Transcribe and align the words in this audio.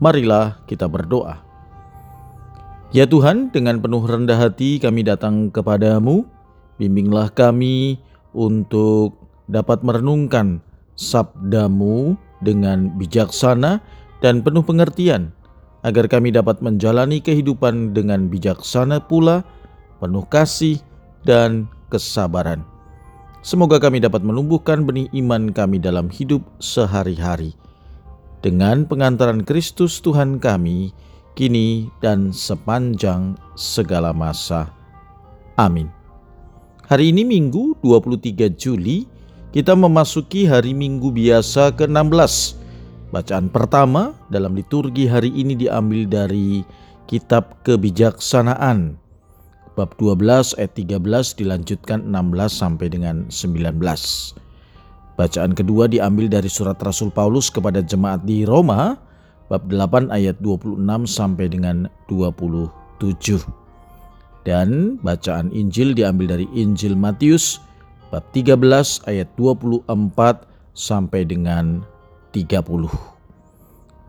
Marilah 0.00 0.64
kita 0.64 0.88
berdoa. 0.88 1.44
Ya 2.90 3.04
Tuhan, 3.06 3.52
dengan 3.52 3.78
penuh 3.78 4.02
rendah 4.02 4.34
hati 4.34 4.80
kami 4.80 5.04
datang 5.04 5.52
kepadamu. 5.52 6.24
Bimbinglah 6.80 7.28
kami 7.30 8.00
untuk 8.32 9.20
dapat 9.46 9.84
merenungkan 9.84 10.64
sabdamu 10.96 12.16
dengan 12.40 12.96
bijaksana 12.96 13.84
dan 14.24 14.40
penuh 14.40 14.64
pengertian, 14.64 15.36
agar 15.84 16.08
kami 16.08 16.32
dapat 16.32 16.64
menjalani 16.64 17.20
kehidupan 17.20 17.92
dengan 17.92 18.32
bijaksana 18.32 19.04
pula, 19.04 19.44
penuh 20.00 20.24
kasih 20.32 20.80
dan 21.28 21.68
kesabaran. 21.92 22.64
Semoga 23.44 23.76
kami 23.76 24.00
dapat 24.00 24.24
menumbuhkan 24.24 24.88
benih 24.88 25.12
iman 25.20 25.52
kami 25.52 25.76
dalam 25.76 26.08
hidup 26.08 26.40
sehari-hari. 26.60 27.52
Dengan 28.40 28.88
pengantaran 28.88 29.44
Kristus 29.44 30.00
Tuhan 30.00 30.40
kami, 30.40 30.96
kini 31.36 31.92
dan 32.00 32.32
sepanjang 32.32 33.36
segala 33.52 34.16
masa. 34.16 34.72
Amin. 35.60 35.92
Hari 36.88 37.12
ini 37.12 37.22
Minggu 37.22 37.76
23 37.84 38.48
Juli, 38.56 39.04
kita 39.52 39.76
memasuki 39.76 40.48
hari 40.48 40.72
Minggu 40.72 41.12
biasa 41.12 41.76
ke-16. 41.76 42.56
Bacaan 43.12 43.52
pertama 43.52 44.16
dalam 44.32 44.56
liturgi 44.56 45.04
hari 45.04 45.28
ini 45.36 45.52
diambil 45.52 46.08
dari 46.08 46.64
Kitab 47.04 47.60
Kebijaksanaan 47.66 48.96
bab 49.80 49.96
12 49.96 50.60
ayat 50.60 50.72
13 50.76 51.40
dilanjutkan 51.40 52.04
16 52.04 52.52
sampai 52.52 52.86
dengan 52.92 53.28
19. 53.28 53.80
Bacaan 55.18 55.52
kedua 55.54 55.90
diambil 55.90 56.30
dari 56.30 56.46
surat 56.46 56.78
Rasul 56.82 57.10
Paulus 57.10 57.50
kepada 57.50 57.82
jemaat 57.82 58.22
di 58.24 58.46
Roma 58.46 58.98
bab 59.50 59.66
8 59.66 60.14
ayat 60.14 60.38
26 60.38 60.78
sampai 61.10 61.46
dengan 61.50 61.90
27. 62.06 63.42
Dan 64.46 64.96
bacaan 65.04 65.52
Injil 65.52 65.92
diambil 65.92 66.38
dari 66.38 66.46
Injil 66.56 66.96
Matius 66.96 67.60
bab 68.08 68.24
13 68.32 68.56
ayat 69.10 69.28
24 69.36 69.90
sampai 70.72 71.26
dengan 71.26 71.82
30. 72.32 73.10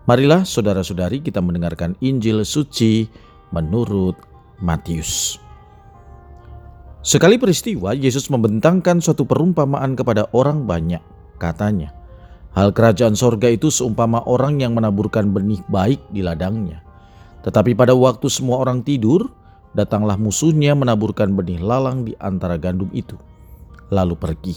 Marilah 0.10 0.42
saudara-saudari 0.46 1.22
kita 1.22 1.42
mendengarkan 1.44 1.98
Injil 2.02 2.42
suci 2.46 3.06
menurut 3.54 4.18
Matius. 4.62 5.42
Sekali 7.02 7.42
peristiwa, 7.42 7.98
Yesus 7.98 8.30
membentangkan 8.30 9.02
suatu 9.02 9.26
perumpamaan 9.26 9.98
kepada 9.98 10.30
orang 10.38 10.70
banyak. 10.70 11.02
Katanya, 11.42 11.90
hal 12.54 12.70
kerajaan 12.70 13.18
sorga 13.18 13.50
itu 13.50 13.74
seumpama 13.74 14.22
orang 14.30 14.62
yang 14.62 14.78
menaburkan 14.78 15.34
benih 15.34 15.66
baik 15.66 15.98
di 16.14 16.22
ladangnya. 16.22 16.86
Tetapi 17.42 17.74
pada 17.74 17.98
waktu 17.98 18.30
semua 18.30 18.62
orang 18.62 18.86
tidur, 18.86 19.34
datanglah 19.74 20.14
musuhnya 20.14 20.78
menaburkan 20.78 21.34
benih 21.34 21.58
lalang 21.58 22.06
di 22.06 22.14
antara 22.22 22.62
gandum 22.62 22.94
itu. 22.94 23.18
Lalu 23.90 24.14
pergi. 24.14 24.56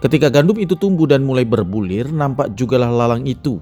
Ketika 0.00 0.32
gandum 0.32 0.56
itu 0.56 0.80
tumbuh 0.80 1.04
dan 1.04 1.28
mulai 1.28 1.44
berbulir, 1.44 2.08
nampak 2.08 2.56
jugalah 2.56 2.88
lalang 2.88 3.28
itu. 3.28 3.60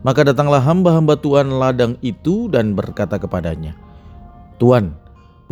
Maka 0.00 0.24
datanglah 0.24 0.64
hamba-hamba 0.64 1.20
Tuhan 1.20 1.52
ladang 1.52 2.00
itu 2.00 2.48
dan 2.48 2.72
berkata 2.72 3.20
kepadanya, 3.20 3.76
Tuan, 4.56 4.96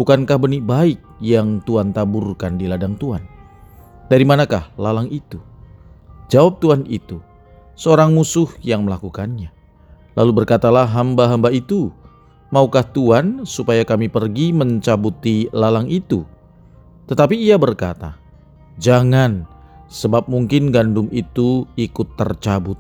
Bukankah 0.01 0.41
benih 0.41 0.65
baik 0.65 0.97
yang 1.21 1.61
Tuhan 1.63 1.93
taburkan 1.93 2.57
di 2.57 2.67
ladang 2.67 2.97
Tuhan? 2.97 3.23
Dari 4.11 4.25
manakah 4.27 4.73
lalang 4.75 5.07
itu? 5.13 5.39
Jawab 6.33 6.59
Tuhan 6.59 6.83
itu, 6.91 7.23
seorang 7.79 8.11
musuh 8.17 8.51
yang 8.65 8.83
melakukannya. 8.83 9.53
Lalu 10.19 10.43
berkatalah 10.43 10.89
hamba-hamba 10.89 11.55
itu, 11.55 11.95
Maukah 12.51 12.83
Tuhan 12.83 13.47
supaya 13.47 13.87
kami 13.87 14.11
pergi 14.11 14.51
mencabuti 14.51 15.47
lalang 15.55 15.87
itu? 15.87 16.27
Tetapi 17.07 17.39
ia 17.39 17.55
berkata, 17.55 18.19
Jangan, 18.83 19.47
sebab 19.87 20.27
mungkin 20.27 20.75
gandum 20.75 21.07
itu 21.15 21.71
ikut 21.79 22.19
tercabut. 22.19 22.75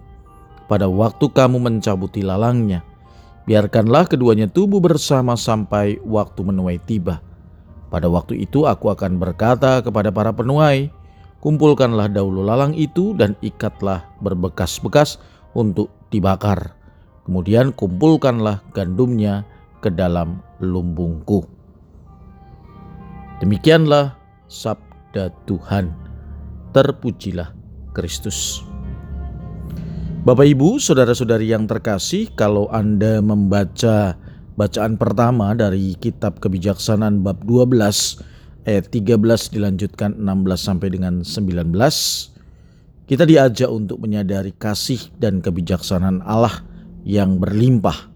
Pada 0.66 0.90
waktu 0.90 1.30
kamu 1.30 1.62
mencabuti 1.62 2.26
lalangnya, 2.26 2.82
Biarkanlah 3.50 4.06
keduanya 4.06 4.46
tumbuh 4.46 4.78
bersama 4.78 5.34
sampai 5.34 5.98
waktu 6.06 6.40
menuai 6.44 6.78
tiba. 6.78 7.18
Pada 7.90 8.06
waktu 8.06 8.38
itu 8.46 8.70
aku 8.70 8.94
akan 8.94 9.18
berkata 9.18 9.82
kepada 9.82 10.14
para 10.14 10.30
penuai, 10.30 10.94
kumpulkanlah 11.42 12.06
dahulu 12.06 12.46
lalang 12.46 12.70
itu 12.78 13.18
dan 13.18 13.34
ikatlah 13.42 14.06
berbekas-bekas 14.22 15.18
untuk 15.58 15.90
dibakar. 16.14 16.78
Kemudian 17.26 17.74
kumpulkanlah 17.74 18.62
gandumnya 18.70 19.42
ke 19.82 19.90
dalam 19.90 20.38
lumbungku. 20.62 21.42
Demikianlah 23.42 24.14
sabda 24.46 25.34
Tuhan. 25.50 25.90
Terpujilah 26.70 27.50
Kristus. 27.90 28.62
Bapak 30.20 30.46
Ibu, 30.46 30.76
saudara-saudari 30.76 31.48
yang 31.48 31.64
terkasih, 31.64 32.28
kalau 32.36 32.68
Anda 32.68 33.24
membaca 33.24 34.14
bacaan 34.54 34.98
pertama 34.98 35.52
dari 35.54 35.94
kitab 35.98 36.38
Kebijaksanaan 36.42 37.22
bab 37.22 37.42
12 37.46 38.30
ayat 38.68 38.92
13 38.92 39.54
dilanjutkan 39.54 40.16
16 40.18 40.56
sampai 40.56 40.88
dengan 40.92 41.24
19, 41.24 41.74
kita 43.08 43.24
diajak 43.26 43.70
untuk 43.70 43.98
menyadari 43.98 44.54
kasih 44.54 45.00
dan 45.18 45.42
kebijaksanaan 45.42 46.22
Allah 46.22 46.62
yang 47.02 47.40
berlimpah. 47.42 48.06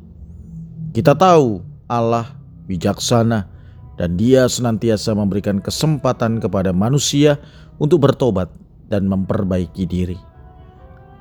Kita 0.95 1.19
tahu 1.19 1.59
Allah 1.91 2.39
bijaksana 2.71 3.51
dan 3.99 4.15
dia 4.15 4.47
senantiasa 4.47 5.15
memberikan 5.15 5.59
kesempatan 5.59 6.39
kepada 6.39 6.71
manusia 6.71 7.43
untuk 7.83 8.07
bertobat 8.07 8.51
dan 8.87 9.11
memperbaiki 9.11 9.85
diri. 9.87 10.19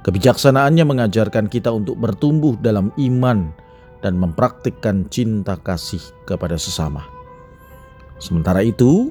Kebijaksanaannya 0.04 0.84
mengajarkan 0.84 1.48
kita 1.48 1.72
untuk 1.72 1.96
bertumbuh 1.96 2.60
dalam 2.60 2.92
iman 3.00 3.56
dan 4.04 4.20
mempraktikkan 4.20 5.08
cinta 5.08 5.56
kasih 5.56 6.04
kepada 6.28 6.60
sesama. 6.60 7.08
Sementara 8.20 8.62
itu, 8.62 9.10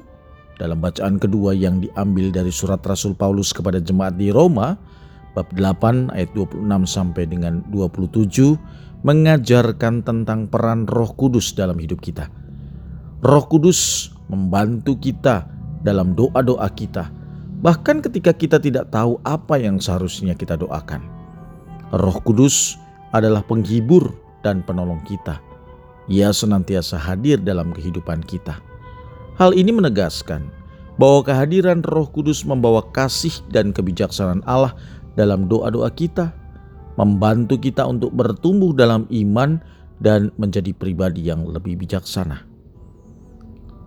dalam 0.61 0.79
bacaan 0.79 1.17
kedua 1.17 1.57
yang 1.57 1.81
diambil 1.81 2.29
dari 2.29 2.53
surat 2.53 2.79
Rasul 2.85 3.17
Paulus 3.17 3.49
kepada 3.51 3.81
jemaat 3.81 4.15
di 4.15 4.29
Roma, 4.29 4.77
bab 5.33 5.49
8 5.49 6.13
ayat 6.13 6.29
26 6.37 6.61
sampai 6.85 7.25
dengan 7.25 7.65
27 7.73 9.01
mengajarkan 9.03 10.05
tentang 10.05 10.47
peran 10.47 10.85
Roh 10.87 11.11
Kudus 11.17 11.57
dalam 11.57 11.75
hidup 11.81 11.99
kita. 11.99 12.29
Roh 13.25 13.45
Kudus 13.49 14.13
membantu 14.29 14.95
kita 15.01 15.49
dalam 15.83 16.15
doa-doa 16.15 16.69
kita 16.71 17.11
bahkan 17.63 18.03
ketika 18.03 18.35
kita 18.35 18.59
tidak 18.59 18.91
tahu 18.91 19.19
apa 19.23 19.55
yang 19.55 19.79
seharusnya 19.79 20.35
kita 20.35 20.59
doakan. 20.59 20.99
Roh 21.95 22.19
Kudus 22.23 22.75
adalah 23.15 23.39
penghibur 23.43 24.22
dan 24.43 24.61
penolong 24.61 25.01
kita. 25.07 25.39
Ia 26.11 26.35
senantiasa 26.35 26.99
hadir 26.99 27.39
dalam 27.39 27.71
kehidupan 27.71 28.21
kita. 28.27 28.59
Hal 29.39 29.55
ini 29.55 29.71
menegaskan 29.71 30.51
bahwa 30.99 31.25
kehadiran 31.25 31.81
Roh 31.81 32.05
Kudus 32.11 32.45
membawa 32.45 32.85
kasih 32.93 33.33
dan 33.49 33.73
kebijaksanaan 33.73 34.45
Allah 34.45 34.77
dalam 35.17 35.49
doa-doa 35.49 35.89
kita, 35.89 36.35
membantu 36.99 37.57
kita 37.57 37.87
untuk 37.87 38.13
bertumbuh 38.13 38.75
dalam 38.75 39.09
iman 39.09 39.57
dan 40.03 40.29
menjadi 40.37 40.75
pribadi 40.75 41.25
yang 41.25 41.47
lebih 41.49 41.79
bijaksana. 41.79 42.45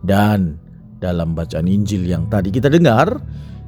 Dan 0.02 0.58
dalam 0.98 1.36
bacaan 1.36 1.68
Injil 1.68 2.08
yang 2.08 2.26
tadi 2.32 2.50
kita 2.50 2.72
dengar, 2.72 3.20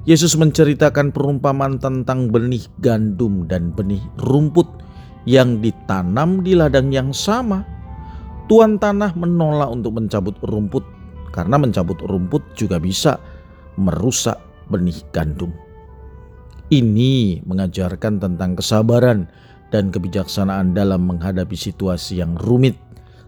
Yesus 0.09 0.35
menceritakan 0.41 1.13
perumpamaan 1.13 1.77
tentang 1.77 2.33
benih 2.33 2.65
gandum 2.81 3.45
dan 3.45 3.77
benih 3.77 4.01
rumput 4.25 4.67
yang 5.29 5.61
ditanam 5.61 6.41
di 6.41 6.57
ladang 6.57 6.89
yang 6.89 7.13
sama. 7.13 7.61
Tuan 8.49 8.81
tanah 8.81 9.13
menolak 9.13 9.69
untuk 9.69 10.01
mencabut 10.01 10.33
rumput 10.41 10.81
karena 11.37 11.61
mencabut 11.61 12.01
rumput 12.01 12.41
juga 12.57 12.81
bisa 12.81 13.21
merusak 13.77 14.41
benih 14.73 14.97
gandum. 15.13 15.53
Ini 16.73 17.45
mengajarkan 17.45 18.25
tentang 18.25 18.57
kesabaran 18.57 19.29
dan 19.69 19.93
kebijaksanaan 19.93 20.73
dalam 20.73 21.05
menghadapi 21.05 21.57
situasi 21.57 22.25
yang 22.25 22.37
rumit, 22.41 22.81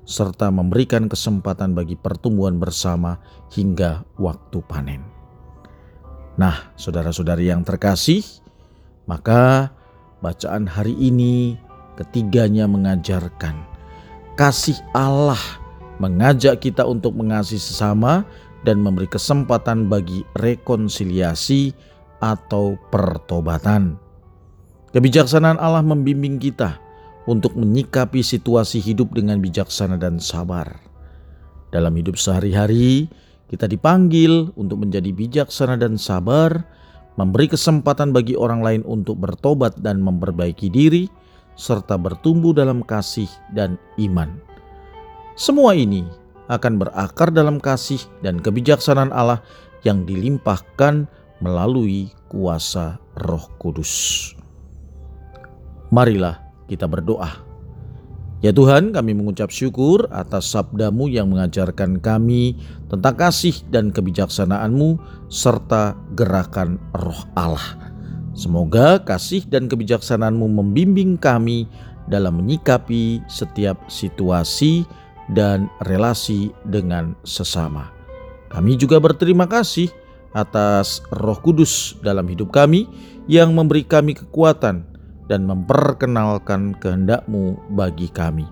serta 0.09 0.49
memberikan 0.49 1.05
kesempatan 1.05 1.77
bagi 1.77 2.01
pertumbuhan 2.01 2.57
bersama 2.57 3.21
hingga 3.53 4.09
waktu 4.17 4.65
panen. 4.65 5.05
Nah, 6.41 6.73
saudara-saudari 6.81 7.53
yang 7.53 7.61
terkasih, 7.61 8.25
maka 9.05 9.73
bacaan 10.25 10.65
hari 10.65 10.97
ini 10.97 11.61
ketiganya 12.01 12.65
mengajarkan 12.65 13.71
kasih 14.41 14.81
Allah 14.97 15.37
mengajak 16.01 16.65
kita 16.65 16.89
untuk 16.89 17.13
mengasihi 17.13 17.61
sesama 17.61 18.25
dan 18.65 18.81
memberi 18.81 19.05
kesempatan 19.05 19.93
bagi 19.93 20.25
rekonsiliasi 20.41 21.77
atau 22.25 22.81
pertobatan. 22.89 24.01
Kebijaksanaan 24.97 25.61
Allah 25.61 25.85
membimbing 25.85 26.41
kita 26.41 26.81
untuk 27.29 27.53
menyikapi 27.53 28.25
situasi 28.25 28.81
hidup 28.81 29.13
dengan 29.13 29.45
bijaksana 29.45 30.01
dan 30.01 30.17
sabar. 30.17 30.81
Dalam 31.69 31.93
hidup 31.95 32.17
sehari-hari, 32.17 33.13
kita 33.53 33.69
dipanggil 33.69 34.51
untuk 34.57 34.83
menjadi 34.83 35.13
bijaksana 35.13 35.77
dan 35.77 36.01
sabar, 36.01 36.65
memberi 37.21 37.53
kesempatan 37.53 38.11
bagi 38.11 38.35
orang 38.35 38.65
lain 38.65 38.83
untuk 38.89 39.21
bertobat 39.21 39.79
dan 39.79 40.03
memperbaiki 40.03 40.73
diri, 40.73 41.07
serta 41.55 41.97
bertumbuh 42.01 42.53
dalam 42.53 42.85
kasih 42.85 43.29
dan 43.55 43.81
iman. 44.01 44.41
Semua 45.39 45.73
ini 45.73 46.05
akan 46.51 46.83
berakar 46.83 47.31
dalam 47.31 47.63
kasih 47.63 48.03
dan 48.21 48.43
kebijaksanaan 48.43 49.15
Allah 49.15 49.41
yang 49.87 50.05
dilimpahkan 50.05 51.07
melalui 51.41 52.13
kuasa 52.29 53.01
Roh 53.17 53.49
Kudus. 53.57 54.35
Marilah 55.91 56.39
kita 56.69 56.87
berdoa. 56.87 57.51
Ya 58.41 58.57
Tuhan, 58.57 58.97
kami 58.97 59.13
mengucap 59.13 59.53
syukur 59.53 60.09
atas 60.09 60.49
sabdamu 60.49 61.13
yang 61.13 61.29
mengajarkan 61.29 62.01
kami 62.01 62.57
tentang 62.89 63.13
kasih 63.21 63.53
dan 63.69 63.93
kebijaksanaan-Mu 63.93 64.97
serta 65.29 65.93
gerakan 66.17 66.81
roh 66.97 67.21
Allah. 67.37 67.90
Semoga 68.31 69.03
kasih 69.03 69.43
dan 69.51 69.67
kebijaksanaan-Mu 69.67 70.47
membimbing 70.47 71.19
kami 71.19 71.67
dalam 72.07 72.39
menyikapi 72.39 73.23
setiap 73.27 73.79
situasi 73.91 74.87
dan 75.35 75.71
relasi 75.87 76.51
dengan 76.67 77.15
sesama. 77.27 77.91
Kami 78.51 78.75
juga 78.75 78.99
berterima 78.99 79.47
kasih 79.47 79.91
atas 80.35 81.03
Roh 81.11 81.39
Kudus 81.39 81.99
dalam 82.03 82.27
hidup 82.27 82.55
kami 82.55 82.87
yang 83.31 83.55
memberi 83.55 83.87
kami 83.87 84.15
kekuatan 84.15 84.87
dan 85.31 85.47
memperkenalkan 85.47 86.75
kehendak-Mu 86.79 87.71
bagi 87.75 88.11
kami. 88.11 88.47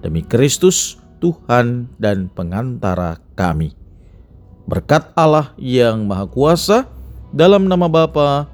Demi 0.00 0.24
Kristus, 0.24 0.96
Tuhan 1.20 1.92
dan 2.00 2.32
pengantara 2.32 3.20
kami. 3.36 3.76
Berkat 4.64 5.12
Allah 5.12 5.52
yang 5.60 6.08
Maha 6.08 6.24
Kuasa, 6.24 6.88
dalam 7.32 7.68
nama 7.68 7.84
Bapa 7.88 8.53